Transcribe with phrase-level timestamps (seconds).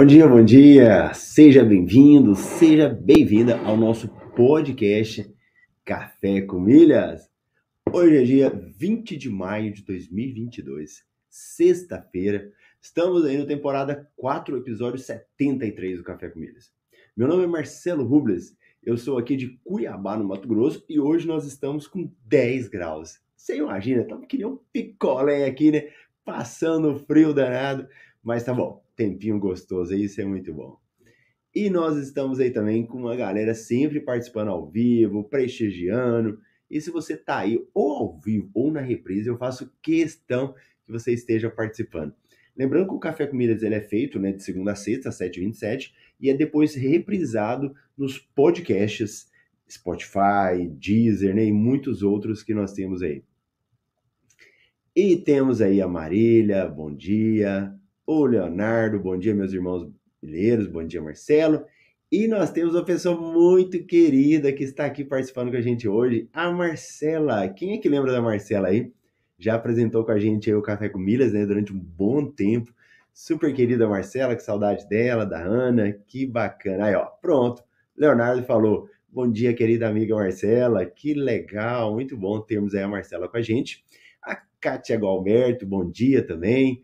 [0.00, 1.12] Bom dia, bom dia!
[1.12, 5.30] Seja bem-vindo, seja bem-vinda ao nosso podcast
[5.84, 7.28] Café com Milhas.
[7.92, 12.50] Hoje é dia 20 de maio de 2022, sexta-feira.
[12.80, 16.72] Estamos aí na temporada 4, episódio 73 do Café com Milhas.
[17.14, 21.26] Meu nome é Marcelo Rubles, eu sou aqui de Cuiabá, no Mato Grosso, e hoje
[21.26, 23.20] nós estamos com 10 graus.
[23.36, 25.88] Você imagina, estamos que nem um picolé aqui, né?
[26.24, 27.86] Passando frio danado,
[28.22, 30.78] mas tá bom tempinho gostoso aí, isso é muito bom.
[31.54, 36.38] E nós estamos aí também com uma galera sempre participando ao vivo, prestigiando.
[36.70, 40.92] E se você tá aí ou ao vivo ou na reprise, eu faço questão que
[40.92, 42.14] você esteja participando.
[42.54, 45.18] Lembrando que o Café com Milhas ele é feito né, de segunda a sexta, às
[45.18, 49.30] 7h27, e é depois reprisado nos podcasts
[49.68, 53.24] Spotify, Deezer né, e muitos outros que nós temos aí.
[54.94, 57.79] E temos aí a Marília, bom dia
[58.12, 59.88] o Leonardo, bom dia, meus irmãos
[60.20, 61.64] bilheiros, bom dia, Marcelo.
[62.10, 66.28] E nós temos uma pessoa muito querida que está aqui participando com a gente hoje,
[66.32, 67.48] a Marcela.
[67.48, 68.92] Quem é que lembra da Marcela aí?
[69.38, 72.74] Já apresentou com a gente o Café com Milhas, né, durante um bom tempo.
[73.14, 76.86] Super querida Marcela, que saudade dela, da Ana, que bacana.
[76.86, 77.62] Aí, ó, pronto.
[77.96, 83.28] Leonardo falou: Bom dia, querida amiga Marcela, que legal, muito bom termos aí a Marcela
[83.28, 83.84] com a gente.
[84.20, 86.82] A Kátia Galberto, bom dia também.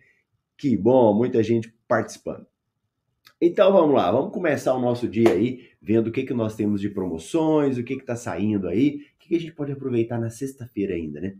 [0.56, 2.46] Que bom, muita gente participando.
[3.40, 6.80] Então vamos lá, vamos começar o nosso dia aí vendo o que, que nós temos
[6.80, 10.30] de promoções, o que está saindo aí, o que, que a gente pode aproveitar na
[10.30, 11.36] sexta-feira ainda, né?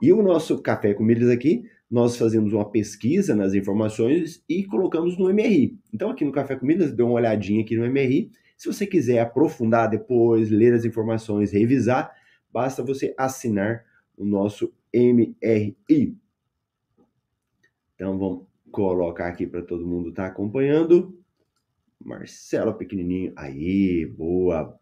[0.00, 5.18] E o nosso Café com Milhas aqui, nós fazemos uma pesquisa nas informações e colocamos
[5.18, 5.78] no MRI.
[5.92, 8.30] Então aqui no Café com Milhas, dê uma olhadinha aqui no MRI.
[8.56, 12.14] Se você quiser aprofundar depois, ler as informações, revisar,
[12.52, 13.84] basta você assinar
[14.16, 16.16] o nosso MRI.
[17.96, 21.18] Então vamos colocar aqui para todo mundo estar tá acompanhando.
[21.98, 24.78] Marcelo pequenininho, aí, boa.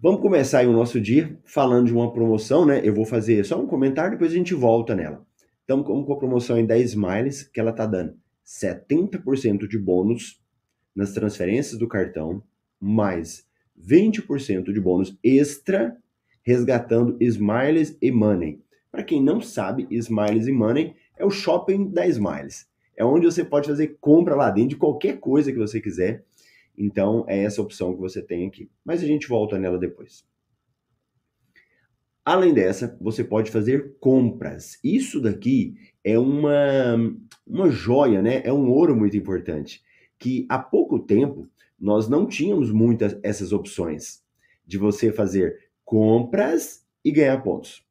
[0.00, 2.80] Vamos começar o nosso dia falando de uma promoção, né?
[2.84, 5.26] Eu vou fazer só um comentário, depois a gente volta nela.
[5.64, 8.16] Então, como com a promoção em 10 miles, que ela tá dando
[8.46, 10.40] 70% de bônus
[10.94, 12.40] nas transferências do cartão,
[12.80, 13.44] mais
[13.76, 15.96] 20% de bônus extra
[16.42, 18.62] resgatando Smiles e Money.
[18.90, 22.66] Para quem não sabe, Smiles e Money é o shopping da Smiles.
[22.96, 26.24] É onde você pode fazer compra lá dentro de qualquer coisa que você quiser.
[26.76, 28.70] Então, é essa opção que você tem aqui.
[28.84, 30.24] Mas a gente volta nela depois.
[32.24, 34.78] Além dessa, você pode fazer compras.
[34.82, 36.96] Isso daqui é uma,
[37.46, 38.42] uma joia, né?
[38.44, 39.82] É um ouro muito importante.
[40.18, 41.48] Que há pouco tempo
[41.78, 44.24] nós não tínhamos muitas essas opções
[44.66, 47.87] de você fazer compras e ganhar pontos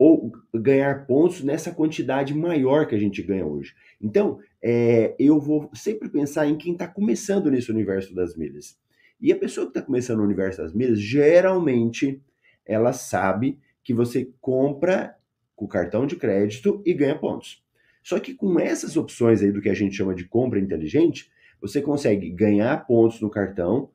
[0.00, 3.74] ou ganhar pontos nessa quantidade maior que a gente ganha hoje.
[4.00, 8.78] Então, é, eu vou sempre pensar em quem está começando nesse universo das milhas.
[9.20, 12.18] E a pessoa que está começando no universo das milhas, geralmente,
[12.64, 15.14] ela sabe que você compra
[15.54, 17.62] com cartão de crédito e ganha pontos.
[18.02, 21.82] Só que com essas opções aí do que a gente chama de compra inteligente, você
[21.82, 23.90] consegue ganhar pontos no cartão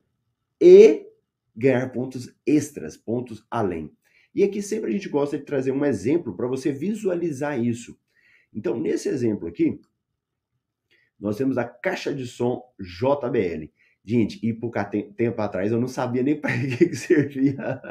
[0.62, 1.08] e
[1.56, 3.90] ganhar pontos extras, pontos além.
[4.36, 7.98] E aqui sempre a gente gosta de trazer um exemplo para você visualizar isso.
[8.54, 9.80] Então, nesse exemplo aqui,
[11.18, 13.72] nós temos a caixa de som JBL.
[14.04, 14.72] Gente, e por
[15.18, 17.82] tempo atrás eu não sabia nem para que, que servia.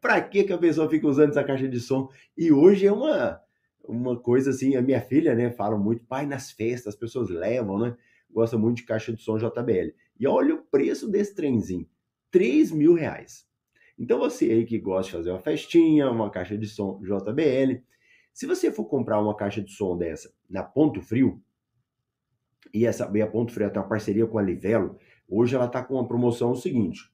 [0.00, 2.08] para que, que a pessoa fica usando essa caixa de som?
[2.36, 3.40] E hoje é uma,
[3.82, 7.78] uma coisa assim, a minha filha, né, fala muito, pai, nas festas, as pessoas levam,
[7.78, 7.96] né?
[8.30, 9.92] Gosta muito de caixa de som JBL.
[10.18, 11.88] E olha o preço desse trenzinho:
[12.30, 13.49] 3 mil reais.
[14.00, 17.82] Então você aí que gosta de fazer uma festinha, uma caixa de som JBL,
[18.32, 21.40] se você for comprar uma caixa de som dessa na Ponto Frio,
[22.72, 24.98] e essa e a Ponto Frio tem uma parceria com a Livelo,
[25.28, 27.12] hoje ela está com uma promoção seguinte,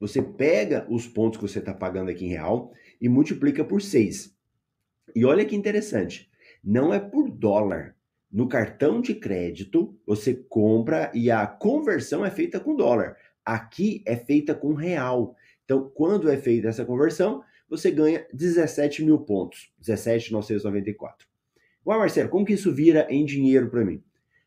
[0.00, 4.36] Você pega os pontos que você está pagando aqui em real e multiplica por 6.
[5.16, 6.30] E olha que interessante,
[6.62, 7.96] não é por dólar.
[8.30, 13.16] No cartão de crédito, você compra e a conversão é feita com dólar.
[13.44, 15.36] Aqui é feita com real.
[15.64, 21.26] Então, quando é feita essa conversão, você ganha 17 mil pontos, 17,994.
[21.86, 24.02] Ué, Marcelo, como que isso vira em dinheiro para mim?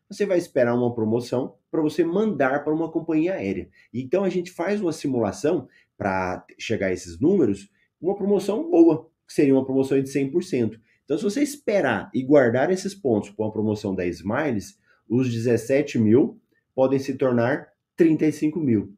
[0.08, 3.68] Você vai esperar uma promoção para você mandar para uma companhia aérea.
[3.92, 9.34] Então a gente faz uma simulação para chegar a esses números, uma promoção boa, que
[9.34, 10.80] seria uma promoção de 100%.
[11.04, 14.78] Então, se você esperar e guardar esses pontos para uma promoção da Smiles,
[15.08, 16.40] os 17 mil
[16.74, 17.68] podem se tornar
[17.98, 18.82] 35 mil.
[18.84, 18.88] O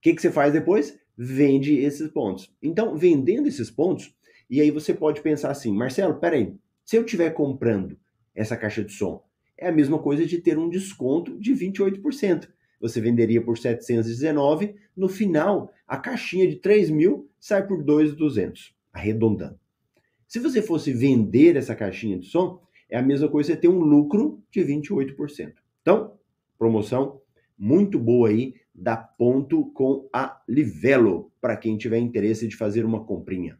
[0.00, 0.98] que, que você faz depois?
[1.16, 2.52] Vende esses pontos.
[2.60, 4.12] Então, vendendo esses pontos,
[4.50, 7.96] e aí você pode pensar assim, Marcelo, peraí, se eu estiver comprando
[8.34, 9.22] essa caixa de som,
[9.56, 12.48] é a mesma coisa de ter um desconto de 28%.
[12.80, 19.58] Você venderia por 719, no final, a caixinha de 3 mil sai por 2,200, arredondando.
[20.26, 22.60] Se você fosse vender essa caixinha de som,
[22.90, 25.52] é a mesma coisa você ter um lucro de 28%.
[25.80, 26.18] Então,
[26.58, 27.20] promoção
[27.58, 33.04] muito boa aí da Ponto com a Livelo, para quem tiver interesse de fazer uma
[33.04, 33.58] comprinha.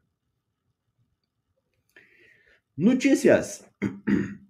[2.76, 3.64] Notícias.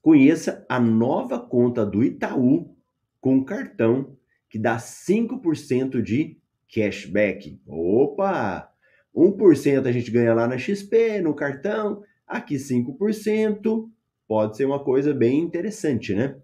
[0.00, 2.74] Conheça a nova conta do Itaú
[3.20, 4.16] com cartão
[4.48, 6.38] que dá 5% de
[6.72, 7.60] cashback.
[7.66, 8.72] Opa!
[9.14, 13.90] 1% a gente ganha lá na XP, no cartão, aqui 5%.
[14.26, 16.36] Pode ser uma coisa bem interessante, né?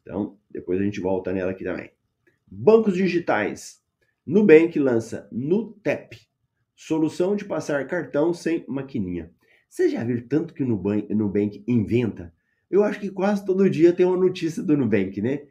[0.00, 1.90] Então, depois a gente volta nela aqui também.
[2.46, 3.82] Bancos digitais.
[4.24, 6.16] Nubank lança Nutep,
[6.74, 9.30] solução de passar cartão sem maquininha.
[9.68, 12.32] Você já viu tanto que o Nubank, inventa?
[12.70, 15.46] Eu acho que quase todo dia tem uma notícia do Nubank, né?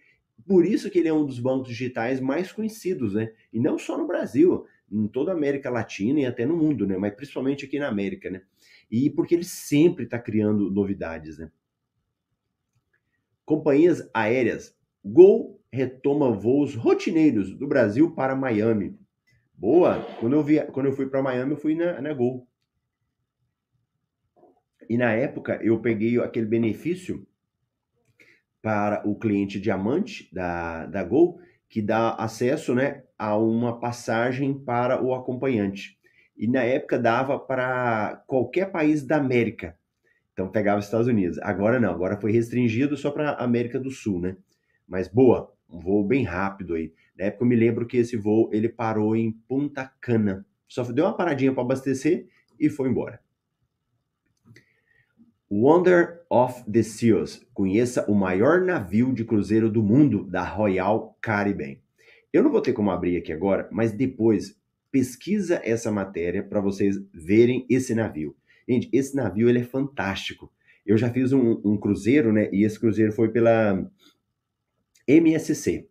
[0.47, 3.31] Por isso que ele é um dos bancos digitais mais conhecidos, né?
[3.51, 6.97] E não só no Brasil, em toda a América Latina e até no mundo, né?
[6.97, 8.41] Mas principalmente aqui na América, né?
[8.89, 11.51] E porque ele sempre está criando novidades, né?
[13.45, 14.75] Companhias aéreas.
[15.03, 18.97] Gol retoma voos rotineiros do Brasil para Miami.
[19.53, 19.99] Boa!
[20.19, 22.47] Quando eu, vi, quando eu fui para Miami, eu fui na, na Gol.
[24.89, 27.25] E na época eu peguei aquele benefício
[28.61, 35.03] para o cliente diamante da, da Gol, que dá acesso né, a uma passagem para
[35.03, 35.97] o acompanhante.
[36.37, 39.77] E na época dava para qualquer país da América.
[40.31, 41.37] Então pegava os Estados Unidos.
[41.39, 44.37] Agora não, agora foi restringido só para América do Sul, né?
[44.93, 46.93] Mas boa, um voo bem rápido aí.
[47.17, 50.45] Na época eu me lembro que esse voo ele parou em Punta Cana.
[50.67, 52.27] Só deu uma paradinha para abastecer
[52.59, 53.19] e foi embora.
[55.49, 57.43] Wonder of the Seas.
[57.55, 61.77] Conheça o maior navio de cruzeiro do mundo da Royal Caribbean.
[62.31, 64.55] Eu não vou ter como abrir aqui agora, mas depois
[64.91, 68.35] pesquisa essa matéria para vocês verem esse navio.
[68.69, 70.53] Gente, esse navio ele é fantástico.
[70.85, 72.47] Eu já fiz um, um cruzeiro, né?
[72.51, 73.89] E esse cruzeiro foi pela
[75.07, 75.87] MSC.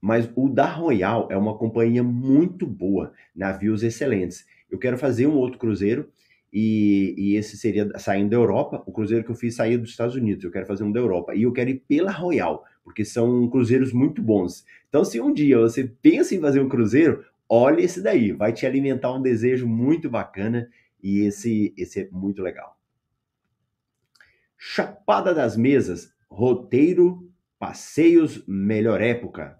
[0.00, 4.44] Mas o da Royal é uma companhia muito boa, navios excelentes.
[4.68, 6.10] Eu quero fazer um outro cruzeiro
[6.52, 8.82] e, e, esse seria saindo da Europa.
[8.86, 10.44] O cruzeiro que eu fiz saía dos Estados Unidos.
[10.44, 11.34] Eu quero fazer um da Europa.
[11.34, 14.64] E eu quero ir pela Royal, porque são cruzeiros muito bons.
[14.88, 18.32] Então, se um dia você pensa em fazer um cruzeiro, olhe esse daí.
[18.32, 20.68] Vai te alimentar um desejo muito bacana.
[21.02, 22.76] E esse, esse é muito legal.
[24.58, 27.31] Chapada das Mesas, roteiro,
[27.62, 29.56] passeios, melhor época.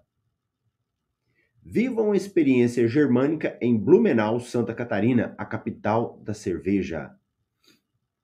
[1.63, 7.11] Viva uma experiência germânica em Blumenau, Santa Catarina, a capital da cerveja.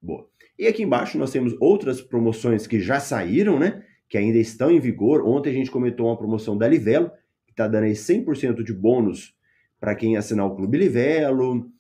[0.01, 0.27] Boa.
[0.57, 3.86] E aqui embaixo nós temos outras promoções que já saíram, né?
[4.09, 5.25] Que ainda estão em vigor.
[5.25, 7.09] Ontem a gente comentou uma promoção da Livelo,
[7.45, 9.33] que está dando aí 100% de bônus
[9.79, 11.71] para quem assinar o Clube Livelo.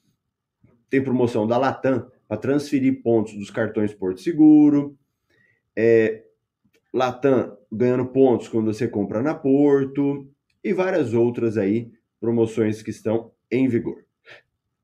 [0.89, 4.97] Tem promoção da Latam para transferir pontos dos cartões Porto Seguro.
[5.75, 6.28] É,
[6.93, 10.27] Latam ganhando pontos quando você compra na Porto
[10.63, 14.03] e várias outras aí promoções que estão em vigor.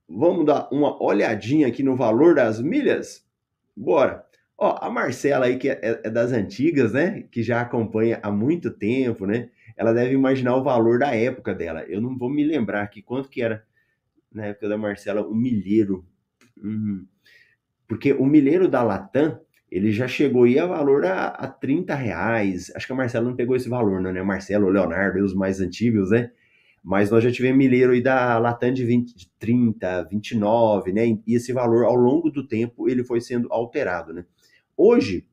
[0.08, 3.26] Vamos dar uma olhadinha aqui no valor das milhas?
[3.76, 4.24] Bora!
[4.58, 7.24] Ó, a Marcela aí, que é, é das antigas, né?
[7.24, 9.50] Que já acompanha há muito tempo, né?
[9.76, 11.84] Ela deve imaginar o valor da época dela.
[11.84, 13.66] Eu não vou me lembrar aqui quanto que era
[14.32, 16.06] na época da Marcela o milheiro.
[16.58, 17.06] Uhum.
[17.88, 19.42] Porque o milheiro da Latam,
[19.76, 22.72] ele já chegou aí a valor a, a 30 reais.
[22.74, 24.24] Acho que a Marcela não pegou esse valor, não, né?
[24.24, 26.32] Marcelo, Leonardo, os mais antigos, né?
[26.82, 31.06] Mas nós já tivemos milheiro aí da Latam de, 20, de 30, 29, né?
[31.28, 34.24] E esse valor, ao longo do tempo, ele foi sendo alterado, né?
[34.78, 35.28] Hoje,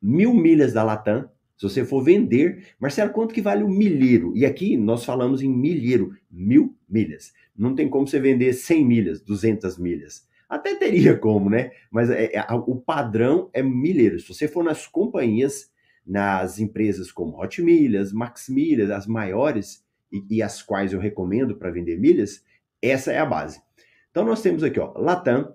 [0.00, 1.28] mil milhas da Latam
[1.58, 4.32] Se você for vender, Marcelo, quanto que vale o milheiro?
[4.34, 7.34] E aqui nós falamos em milheiro, mil milhas.
[7.54, 10.26] Não tem como você vender 100 milhas, 200 milhas.
[10.52, 11.70] Até teria como, né?
[11.90, 14.20] Mas é, é, o padrão é milheiro.
[14.20, 15.72] Se você for nas companhias,
[16.06, 19.82] nas empresas como Hot Milhas, Max Milhas, as maiores
[20.12, 22.44] e, e as quais eu recomendo para vender milhas,
[22.82, 23.62] essa é a base.
[24.10, 25.54] Então nós temos aqui, ó, Latam,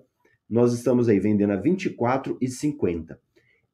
[0.50, 3.16] nós estamos aí vendendo a 24,50.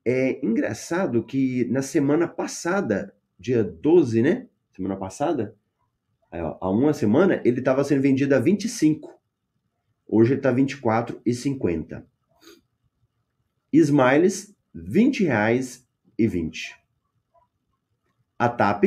[0.04, 4.46] É engraçado que na semana passada, dia 12, né?
[4.72, 5.56] Semana passada,
[6.30, 9.23] há uma semana, ele estava sendo vendido a 25.
[10.06, 12.04] Hoje ele está 24,50.
[13.72, 15.86] Smiles, 20 reais
[16.18, 16.76] e 20.
[18.38, 18.84] A TAP,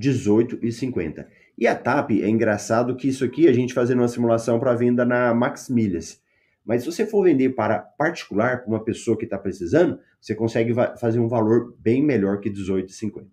[0.00, 1.26] 18,50.
[1.56, 5.04] E a TAP, é engraçado que isso aqui a gente fazendo uma simulação para venda
[5.04, 6.20] na Max Milhas.
[6.64, 10.72] Mas se você for vender para particular, para uma pessoa que está precisando, você consegue
[10.98, 13.26] fazer um valor bem melhor que R$18,50.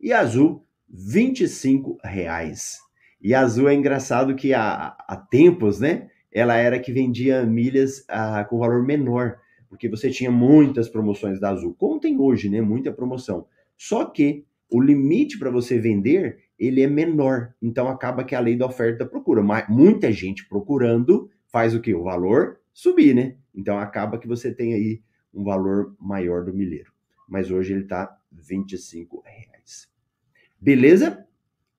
[0.00, 2.78] E Azul, 25,00 reais.
[3.24, 6.10] E Azul é engraçado que há, há tempos, né?
[6.30, 11.48] Ela era que vendia milhas ah, com valor menor, porque você tinha muitas promoções da
[11.48, 12.60] Azul, como tem hoje, né?
[12.60, 13.46] Muita promoção.
[13.78, 18.56] Só que o limite para você vender ele é menor, então acaba que a lei
[18.56, 19.42] da oferta procura.
[19.42, 21.94] Mas muita gente procurando faz o que?
[21.94, 23.36] O valor subir, né?
[23.54, 25.02] Então acaba que você tem aí
[25.32, 26.92] um valor maior do milheiro.
[27.26, 29.88] Mas hoje ele está 25 reais.
[30.60, 31.26] Beleza?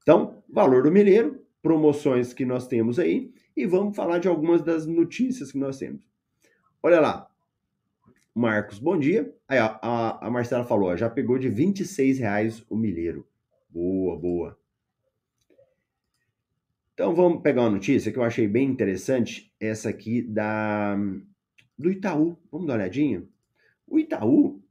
[0.05, 4.85] Então, valor do milheiro, promoções que nós temos aí e vamos falar de algumas das
[4.85, 6.07] notícias que nós temos.
[6.83, 7.27] Olha lá.
[8.31, 9.35] Marcos, bom dia.
[9.47, 13.27] Aí, ó, a, a Marcela falou, ó, já pegou de 26 reais o milheiro.
[13.67, 14.59] Boa, boa.
[16.93, 20.95] Então vamos pegar uma notícia que eu achei bem interessante, essa aqui da
[21.75, 22.37] do Itaú.
[22.51, 23.27] Vamos dar uma olhadinha?
[23.87, 24.61] O Itaú,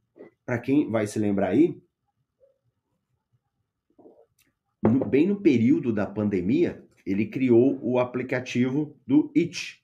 [0.45, 1.77] para quem vai se lembrar aí,
[3.99, 9.83] no, bem no período da pandemia, ele criou o aplicativo do It.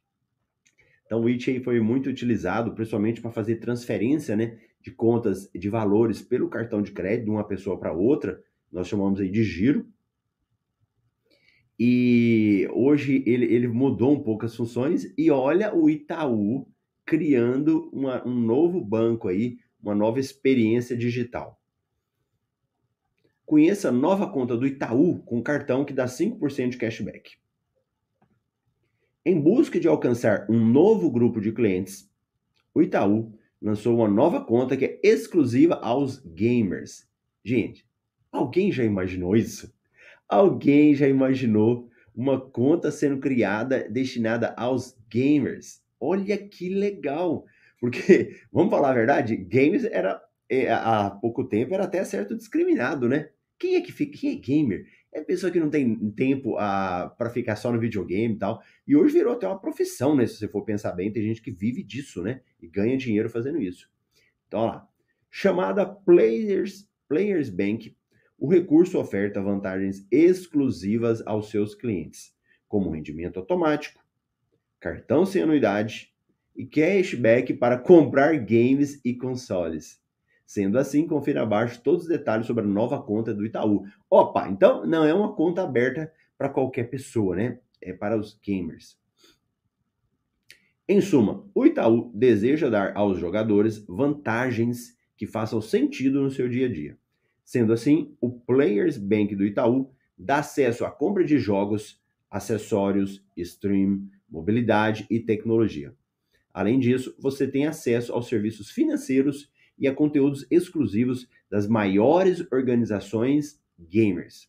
[1.06, 5.70] Então o It aí foi muito utilizado, principalmente para fazer transferência, né, de contas de
[5.70, 8.42] valores pelo cartão de crédito de uma pessoa para outra.
[8.72, 9.88] Nós chamamos aí de giro.
[11.78, 16.68] E hoje ele, ele mudou um pouco as funções e olha o Itaú
[17.06, 21.61] criando uma, um novo banco aí, uma nova experiência digital.
[23.52, 27.32] Conheça a nova conta do Itaú com cartão que dá 5% de cashback.
[29.26, 32.10] Em busca de alcançar um novo grupo de clientes,
[32.74, 37.06] o Itaú lançou uma nova conta que é exclusiva aos gamers.
[37.44, 37.86] Gente,
[38.32, 39.76] alguém já imaginou isso?
[40.30, 45.84] Alguém já imaginou uma conta sendo criada destinada aos gamers?
[46.00, 47.46] Olha que legal!
[47.82, 53.10] Porque, vamos falar a verdade, games era é, há pouco tempo era até certo discriminado,
[53.10, 53.30] né?
[53.62, 54.18] Quem é que fica?
[54.18, 54.88] Quem é gamer?
[55.14, 58.60] É pessoa que não tem tempo ah, para ficar só no videogame e tal.
[58.88, 60.26] E hoje virou até uma profissão, né?
[60.26, 62.42] Se você for pensar bem, tem gente que vive disso, né?
[62.60, 63.88] E ganha dinheiro fazendo isso.
[64.48, 64.88] Então, olha lá.
[65.30, 67.96] Chamada Players, Players Bank
[68.42, 72.34] o recurso oferta vantagens exclusivas aos seus clientes,
[72.68, 74.04] como rendimento automático,
[74.80, 76.12] cartão sem anuidade
[76.56, 80.01] e cashback para comprar games e consoles.
[80.52, 83.86] Sendo assim, confira abaixo todos os detalhes sobre a nova conta do Itaú.
[84.10, 87.60] Opa, então não é uma conta aberta para qualquer pessoa, né?
[87.82, 89.00] É para os gamers.
[90.86, 96.66] Em suma, o Itaú deseja dar aos jogadores vantagens que façam sentido no seu dia
[96.66, 96.98] a dia.
[97.46, 101.98] Sendo assim, o Players Bank do Itaú dá acesso à compra de jogos,
[102.30, 105.96] acessórios, stream, mobilidade e tecnologia.
[106.54, 109.50] Além disso, você tem acesso aos serviços financeiros
[109.82, 114.48] e a conteúdos exclusivos das maiores organizações gamers.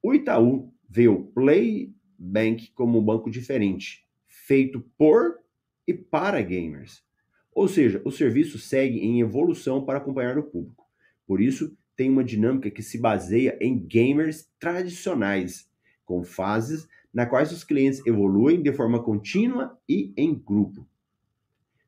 [0.00, 5.40] O Itaú vê o Play Bank como um banco diferente, feito por
[5.86, 7.04] e para gamers.
[7.52, 10.84] Ou seja, o serviço segue em evolução para acompanhar o público.
[11.26, 15.68] Por isso, tem uma dinâmica que se baseia em gamers tradicionais,
[16.04, 20.86] com fases na quais os clientes evoluem de forma contínua e em grupo.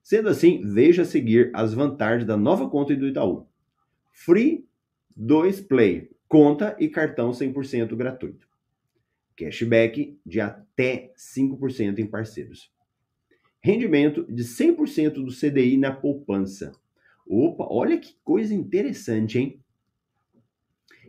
[0.07, 3.45] Sendo assim, veja a seguir as vantagens da nova conta do Itaú.
[4.13, 4.65] Free
[5.17, 8.47] 2 Play, conta e cartão 100% gratuito.
[9.37, 12.73] Cashback de até 5% em parceiros.
[13.61, 16.71] Rendimento de 100% do CDI na poupança
[17.27, 19.61] Opa, olha que coisa interessante, hein?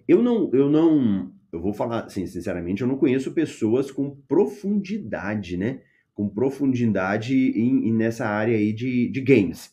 [0.08, 5.56] Eu não, eu não, eu vou falar assim, sinceramente, eu não conheço pessoas com profundidade,
[5.56, 5.84] né?
[6.18, 9.72] Com profundidade em, em nessa área aí de, de games.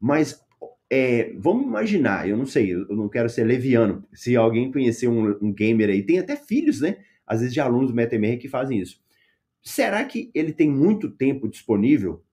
[0.00, 0.44] Mas
[0.90, 4.04] é, vamos imaginar, eu não sei, eu não quero ser leviano.
[4.12, 6.96] Se alguém conhecer um, um gamer aí, tem até filhos, né?
[7.24, 9.00] Às vezes de alunos do MetaMR que fazem isso.
[9.62, 12.24] Será que ele tem muito tempo disponível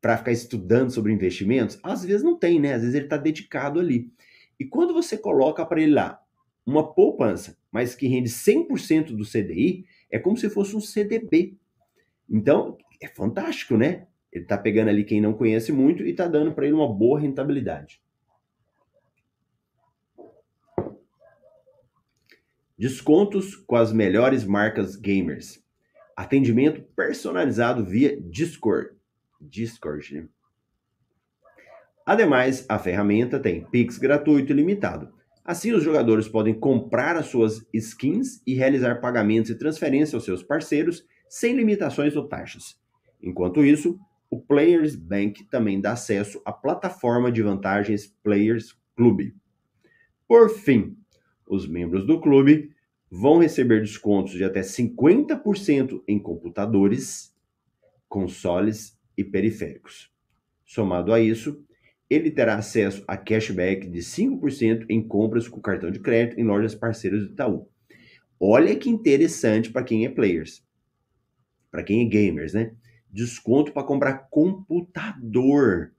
[0.00, 1.78] para ficar estudando sobre investimentos?
[1.82, 2.74] Às vezes não tem, né?
[2.74, 4.12] Às vezes ele está dedicado ali.
[4.60, 6.20] E quando você coloca para ele lá
[6.64, 11.56] uma poupança, mas que rende 100% do CDI, é como se fosse um CDB.
[12.28, 14.06] Então, é fantástico, né?
[14.32, 17.18] Ele está pegando ali quem não conhece muito e está dando para ele uma boa
[17.18, 18.02] rentabilidade.
[22.78, 25.64] Descontos com as melhores marcas gamers.
[26.14, 28.90] Atendimento personalizado via Discord.
[29.40, 30.28] Discord, né?
[32.04, 35.12] Ademais, a ferramenta tem Pix gratuito e limitado.
[35.44, 40.42] Assim, os jogadores podem comprar as suas skins e realizar pagamentos e transferências aos seus
[40.42, 42.78] parceiros sem limitações ou taxas.
[43.22, 43.98] Enquanto isso,
[44.30, 49.32] o Players Bank também dá acesso à plataforma de vantagens Players Club.
[50.26, 50.96] Por fim,
[51.46, 52.70] os membros do clube
[53.10, 57.34] vão receber descontos de até 50% em computadores,
[58.08, 60.10] consoles e periféricos.
[60.64, 61.64] Somado a isso,
[62.10, 66.74] ele terá acesso a cashback de 5% em compras com cartão de crédito em lojas
[66.74, 67.68] parceiras do Itaú.
[68.38, 70.65] Olha que interessante para quem é players,
[71.76, 72.72] para quem é gamers, né?
[73.12, 75.92] Desconto para comprar computador,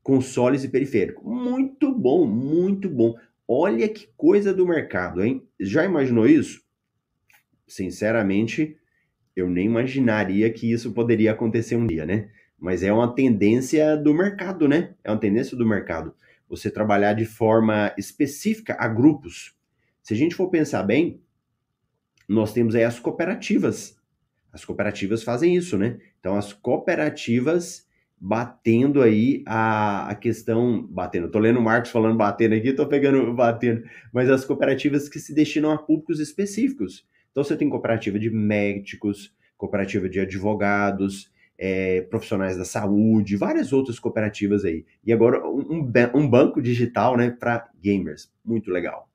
[0.00, 1.28] consoles e periférico.
[1.28, 3.16] Muito bom, muito bom.
[3.48, 5.42] Olha que coisa do mercado, hein?
[5.58, 6.62] Já imaginou isso?
[7.66, 8.76] Sinceramente,
[9.34, 12.28] eu nem imaginaria que isso poderia acontecer um dia, né?
[12.56, 14.94] Mas é uma tendência do mercado, né?
[15.02, 16.14] É uma tendência do mercado.
[16.48, 19.56] Você trabalhar de forma específica a grupos.
[20.04, 21.20] Se a gente for pensar bem,
[22.28, 23.95] nós temos aí as cooperativas.
[24.56, 25.98] As cooperativas fazem isso, né?
[26.18, 27.86] Então, as cooperativas
[28.18, 30.82] batendo aí a, a questão.
[30.86, 33.84] Batendo, tô lendo o Marcos falando batendo aqui, tô pegando batendo.
[34.10, 37.06] Mas as cooperativas que se destinam a públicos específicos.
[37.30, 43.98] Então, você tem cooperativa de médicos, cooperativa de advogados, é, profissionais da saúde, várias outras
[43.98, 44.86] cooperativas aí.
[45.04, 48.32] E agora um, um banco digital, né, para gamers.
[48.42, 49.06] Muito legal.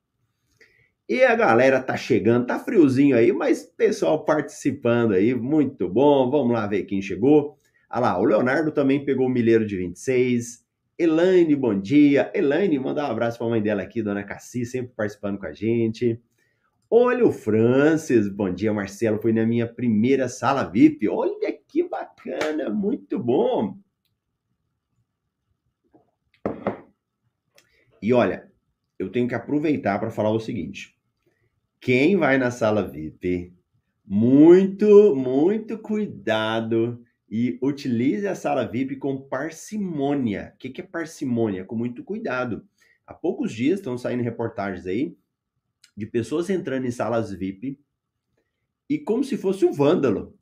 [1.12, 6.30] E a galera tá chegando, tá friozinho aí, mas pessoal participando aí, muito bom.
[6.30, 7.58] Vamos lá ver quem chegou.
[7.86, 10.64] Ah lá, o Leonardo também pegou o milheiro de 26.
[10.98, 12.32] Elaine, bom dia.
[12.34, 15.52] Elaine, manda um abraço para a mãe dela aqui, dona Cassi, sempre participando com a
[15.52, 16.18] gente.
[16.88, 19.20] Olha o Francis, bom dia, Marcelo.
[19.20, 21.10] Foi na minha primeira sala VIP.
[21.10, 23.76] Olha que bacana, muito bom.
[28.00, 28.50] E olha,
[28.98, 31.01] eu tenho que aproveitar para falar o seguinte:
[31.82, 33.52] quem vai na sala VIP,
[34.06, 40.52] muito, muito cuidado e utilize a sala VIP com parcimônia.
[40.54, 41.64] O que é parcimônia?
[41.64, 42.64] Com muito cuidado.
[43.04, 45.16] Há poucos dias estão saindo reportagens aí
[45.96, 47.80] de pessoas entrando em salas VIP
[48.88, 50.38] e como se fosse um vândalo.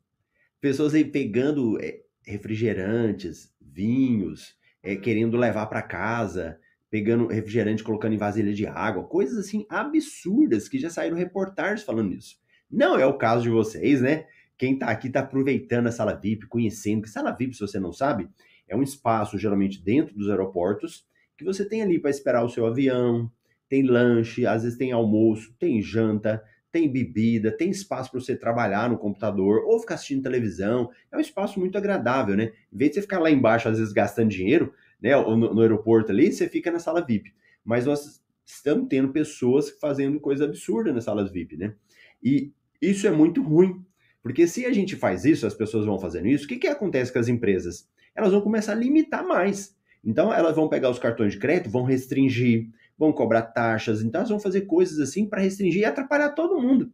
[0.59, 6.59] Pessoas aí pegando é, refrigerantes, vinhos, é, querendo levar para casa,
[6.91, 12.13] pegando refrigerante, colocando em vasilha de água, coisas assim absurdas que já saíram reportagens falando
[12.13, 12.35] isso.
[12.69, 14.25] Não é o caso de vocês, né?
[14.57, 17.93] Quem tá aqui tá aproveitando a sala VIP, conhecendo que sala VIP, se você não
[17.93, 18.29] sabe,
[18.67, 21.05] é um espaço geralmente dentro dos aeroportos
[21.37, 23.31] que você tem ali para esperar o seu avião,
[23.69, 28.89] tem lanche, às vezes tem almoço, tem janta, tem bebida, tem espaço para você trabalhar
[28.89, 30.89] no computador ou ficar assistindo televisão.
[31.11, 32.51] É um espaço muito agradável, né?
[32.71, 36.11] Em vez de você ficar lá embaixo, às vezes gastando dinheiro, né, no, no aeroporto
[36.11, 37.33] ali, você fica na sala VIP.
[37.63, 41.73] Mas nós estamos tendo pessoas fazendo coisa absurda nas salas VIP, né?
[42.21, 43.83] E isso é muito ruim,
[44.21, 47.11] porque se a gente faz isso, as pessoas vão fazendo isso, o que, que acontece
[47.11, 47.89] com as empresas?
[48.15, 49.75] Elas vão começar a limitar mais.
[50.03, 54.29] Então, elas vão pegar os cartões de crédito, vão restringir, vão cobrar taxas, então elas
[54.29, 56.91] vão fazer coisas assim para restringir e atrapalhar todo mundo.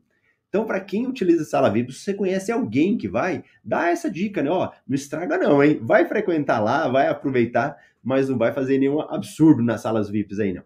[0.49, 4.41] Então, para quem utiliza sala VIP, se você conhece alguém que vai, dá essa dica,
[4.41, 4.49] né?
[4.49, 5.79] Ó, não estraga não, hein?
[5.81, 10.53] Vai frequentar lá, vai aproveitar, mas não vai fazer nenhum absurdo nas salas VIPs aí,
[10.53, 10.63] não.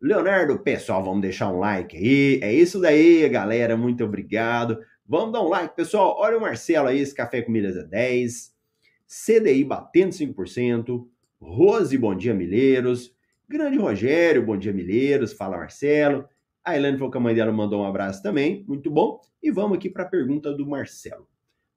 [0.00, 2.40] Leonardo, pessoal, vamos deixar um like aí.
[2.42, 3.76] É isso daí, galera.
[3.76, 4.78] Muito obrigado.
[5.06, 6.16] Vamos dar um like, pessoal.
[6.18, 8.50] Olha o Marcelo aí, esse café com milhas é 10.
[9.06, 11.06] CDI batendo 5%.
[11.38, 13.14] Rose, bom dia, Milheiros.
[13.46, 15.34] Grande Rogério, bom dia, Milheiros.
[15.34, 16.26] Fala, Marcelo.
[16.64, 18.64] A Elaine falou que a mãe dela mandou um abraço também.
[18.66, 19.20] Muito bom.
[19.42, 21.28] E vamos aqui para a pergunta do Marcelo.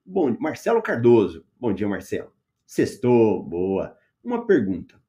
[0.05, 1.45] Bom, Marcelo Cardoso.
[1.59, 2.34] Bom dia, Marcelo.
[2.65, 3.95] Sextou, boa.
[4.23, 4.99] Uma pergunta.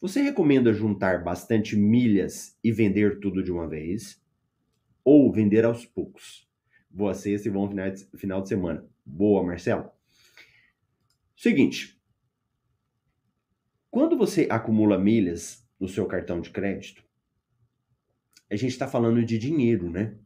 [0.00, 4.22] Você recomenda juntar bastante milhas e vender tudo de uma vez?
[5.02, 6.46] Ou vender aos poucos?
[6.90, 7.70] Boa sexta e bom
[8.16, 8.86] final de semana.
[9.04, 9.90] Boa, Marcelo.
[11.36, 12.00] Seguinte,
[13.90, 17.02] Quando você acumula milhas no seu cartão de crédito,
[18.50, 20.18] a gente está falando de dinheiro, né?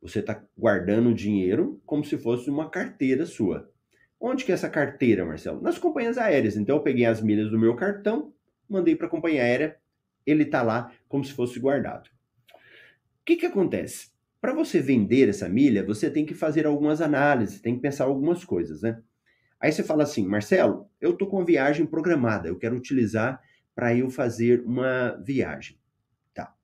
[0.00, 3.72] Você está guardando dinheiro como se fosse uma carteira sua.
[4.20, 5.60] Onde que é essa carteira, Marcelo?
[5.60, 6.56] Nas companhias aéreas.
[6.56, 8.32] Então eu peguei as milhas do meu cartão,
[8.68, 9.76] mandei para a companhia aérea,
[10.24, 12.08] ele está lá como se fosse guardado.
[12.50, 14.10] O que, que acontece?
[14.40, 18.44] Para você vender essa milha, você tem que fazer algumas análises, tem que pensar algumas
[18.44, 19.02] coisas, né?
[19.58, 23.40] Aí você fala assim, Marcelo, eu estou com uma viagem programada, eu quero utilizar
[23.74, 25.78] para eu fazer uma viagem.
[26.34, 26.54] Tá.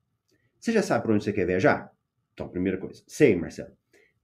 [0.59, 1.91] Você já sabe para onde você quer viajar?
[2.33, 3.03] Então, primeira coisa.
[3.07, 3.75] Sei, Marcelo.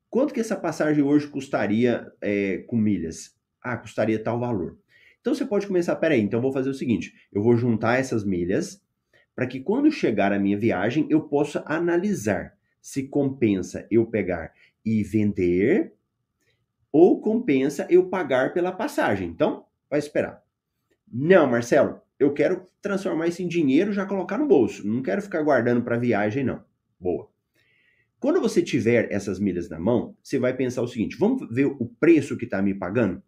[0.10, 3.38] Quanto que essa passagem hoje custaria é, com milhas?
[3.62, 4.78] Ah, custaria tal valor.
[5.22, 8.82] Então você pode começar, peraí, então vou fazer o seguinte: eu vou juntar essas milhas
[9.36, 15.04] para que quando chegar a minha viagem eu possa analisar se compensa eu pegar e
[15.04, 15.93] vender
[16.91, 19.28] ou compensa eu pagar pela passagem.
[19.30, 20.43] Então, vai esperar.
[21.12, 24.88] Não, Marcelo, eu quero transformar isso em dinheiro já colocar no bolso.
[24.88, 26.63] Não quero ficar guardando para viagem, não.
[27.00, 27.30] Boa.
[28.19, 31.86] Quando você tiver essas milhas na mão, você vai pensar o seguinte: vamos ver o
[31.99, 33.21] preço que está me pagando?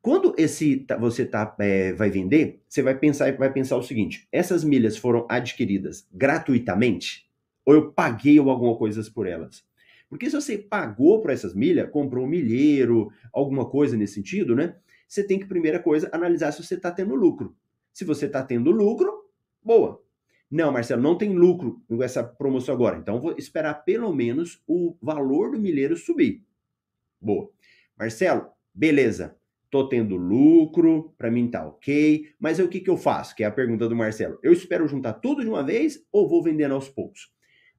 [0.00, 4.62] Quando esse você tá, é, vai vender, você vai pensar, vai pensar o seguinte: essas
[4.62, 7.28] milhas foram adquiridas gratuitamente?
[7.64, 9.64] Ou eu paguei alguma coisa por elas?
[10.08, 14.76] Porque se você pagou por essas milhas, comprou um milheiro, alguma coisa nesse sentido, né?
[15.08, 17.56] Você tem que, primeira coisa, analisar se você está tendo lucro.
[17.92, 19.10] Se você está tendo lucro,
[19.62, 20.03] boa.
[20.54, 22.96] Não, Marcelo, não tem lucro com essa promoção agora.
[22.96, 26.44] Então, vou esperar pelo menos o valor do milheiro subir.
[27.20, 27.50] Boa.
[27.98, 29.36] Marcelo, beleza.
[29.68, 32.28] Tô tendo lucro, para mim tá ok.
[32.38, 33.34] Mas o que, que eu faço?
[33.34, 34.38] Que é a pergunta do Marcelo.
[34.44, 37.32] Eu espero juntar tudo de uma vez ou vou vendendo aos poucos?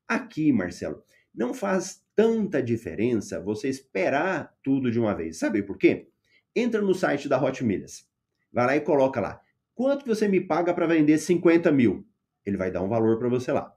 [0.06, 1.02] Aqui, Marcelo,
[1.34, 5.38] não faz tanta diferença você esperar tudo de uma vez.
[5.40, 6.10] Sabe por quê?
[6.54, 8.06] Entra no site da Hot Milhas.
[8.52, 9.40] Vai lá e coloca lá.
[9.74, 12.06] Quanto você me paga para vender 50 mil?
[12.46, 13.74] Ele vai dar um valor para você lá.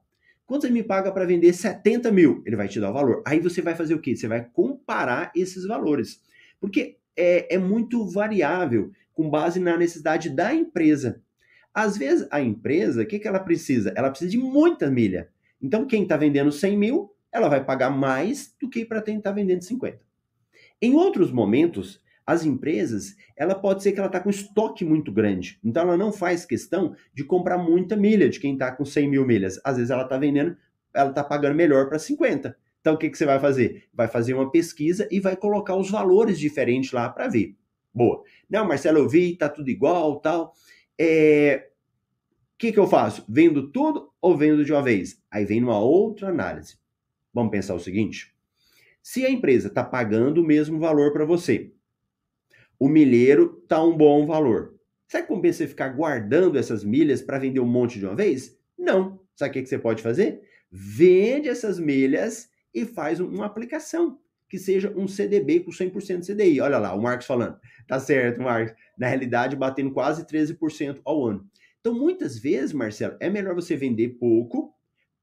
[0.47, 2.43] Quanto você me paga para vender 70 mil?
[2.47, 3.23] Ele vai te dar o valor.
[3.27, 4.17] Aí você vai fazer o quê?
[4.17, 6.23] Você vai comparar esses valores.
[6.61, 11.21] Porque é, é muito variável com base na necessidade da empresa.
[11.75, 13.93] Às vezes, a empresa, o que, que ela precisa?
[13.95, 15.29] Ela precisa de muita milha.
[15.61, 19.31] Então, quem está vendendo 100 mil, ela vai pagar mais do que para quem está
[19.31, 20.01] vendendo 50.
[20.81, 25.59] Em outros momentos, as empresas, ela pode ser que ela está com estoque muito grande.
[25.65, 29.27] Então, ela não faz questão de comprar muita milha de quem está com 100 mil
[29.27, 29.59] milhas.
[29.65, 30.55] Às vezes, ela está vendendo,
[30.93, 32.55] ela está pagando melhor para 50.
[32.83, 33.89] Então, o que, que você vai fazer?
[33.95, 37.57] Vai fazer uma pesquisa e vai colocar os valores diferentes lá para ver.
[37.95, 38.23] Boa.
[38.47, 40.53] Não, Marcelo, eu vi, tá tudo igual, tal.
[40.99, 41.71] É...
[42.57, 43.25] O que, que eu faço?
[43.27, 45.19] Vendo tudo ou vendo de uma vez?
[45.31, 46.77] Aí vem uma outra análise.
[47.33, 48.35] Vamos pensar o seguinte:
[49.03, 51.73] se a empresa está pagando o mesmo valor para você,
[52.79, 54.75] o milheiro está um bom valor.
[55.07, 58.57] Será que compensa você ficar guardando essas milhas para vender um monte de uma vez?
[58.79, 59.21] Não.
[59.35, 60.41] Sabe o que, que você pode fazer?
[60.71, 66.61] Vende essas milhas e faz uma aplicação que seja um CDB com 100% CDI.
[66.61, 67.59] Olha lá, o Marcos falando.
[67.87, 68.75] Tá certo, Marcos.
[68.99, 71.47] Na realidade, batendo quase 13% ao ano.
[71.81, 74.75] Então, muitas vezes, Marcelo, é melhor você vender pouco,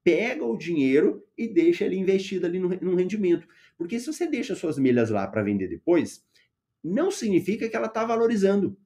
[0.03, 3.47] pega o dinheiro e deixa ele investido ali no, no rendimento.
[3.77, 6.23] Porque se você deixa suas milhas lá para vender depois,
[6.85, 8.77] não significa que ela está valorizando.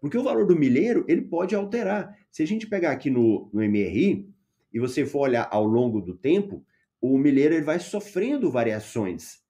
[0.00, 2.16] Porque o valor do milheiro, ele pode alterar.
[2.30, 4.28] Se a gente pegar aqui no, no MRI,
[4.72, 6.64] e você for olhar ao longo do tempo,
[7.00, 9.42] o milheiro ele vai sofrendo variações.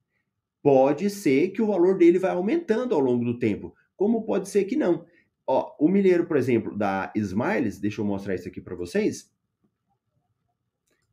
[0.63, 4.65] Pode ser que o valor dele vai aumentando ao longo do tempo, como pode ser
[4.65, 5.05] que não.
[5.47, 9.33] Ó, o milheiro, por exemplo, da Smiles, deixa eu mostrar isso aqui para vocês.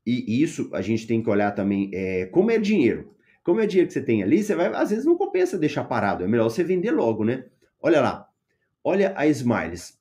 [0.05, 3.14] E isso a gente tem que olhar também é, como é dinheiro.
[3.45, 6.23] Como é dinheiro que você tem ali, você vai, às vezes não compensa deixar parado,
[6.23, 7.45] é melhor você vender logo, né?
[7.79, 8.27] Olha lá,
[8.83, 9.99] olha a Smiles.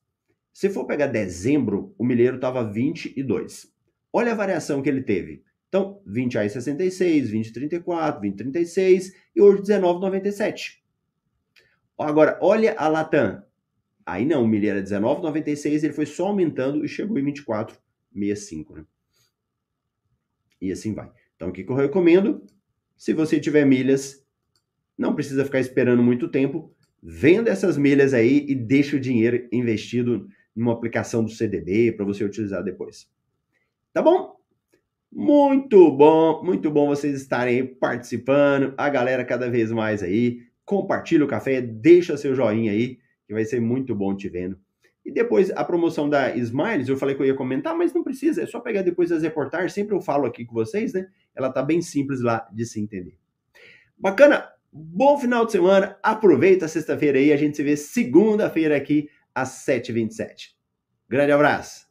[0.50, 3.70] Se for pegar dezembro, o milheiro estava 22.
[4.10, 5.44] Olha a variação que ele teve.
[5.68, 10.78] Então, 20 aí 66, 20 34, 20 36 e hoje 19,97.
[11.98, 13.42] Agora, olha a Latam.
[14.06, 18.84] Aí não, o milho era 19,96, ele foi só aumentando e chegou em 24,65, né?
[20.62, 21.10] E assim vai.
[21.36, 22.42] Então, o que, que eu recomendo?
[22.96, 24.24] Se você tiver milhas,
[24.96, 30.26] não precisa ficar esperando muito tempo, venda essas milhas aí e deixa o dinheiro investido
[30.54, 33.08] numa aplicação do CDB para você utilizar depois.
[33.92, 34.34] Tá bom?
[35.12, 40.40] Muito bom, muito bom vocês estarem participando, a galera cada vez mais aí.
[40.64, 44.58] Compartilha o café, deixa seu joinha aí, que vai ser muito bom te vendo.
[45.04, 48.42] E depois a promoção da Smiles, eu falei que eu ia comentar, mas não precisa,
[48.42, 51.06] é só pegar depois as reportagens, sempre eu falo aqui com vocês, né?
[51.34, 53.16] ela tá bem simples lá de se entender.
[53.98, 54.48] Bacana?
[54.72, 55.96] Bom final de semana.
[56.02, 57.32] Aproveita a sexta-feira aí.
[57.32, 60.54] A gente se vê segunda-feira aqui às 7h27.
[61.08, 61.86] Grande abraço!